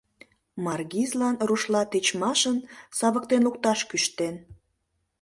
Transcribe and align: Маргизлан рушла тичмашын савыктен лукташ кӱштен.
Маргизлан 0.65 1.35
рушла 1.47 1.81
тичмашын 1.91 2.57
савыктен 2.97 3.41
лукташ 3.47 3.79
кӱштен. 3.89 4.35